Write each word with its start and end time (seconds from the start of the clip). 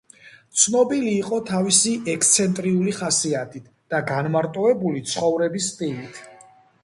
ცნობილი 0.59 1.11
იყო 1.17 1.37
თავისი 1.49 1.91
ექსცენტრიული 2.13 2.95
ხასიათით 3.01 3.69
და 3.95 4.01
განმარტოებული 4.13 5.03
ცხოვრების 5.11 5.71
სტილით. 5.75 6.19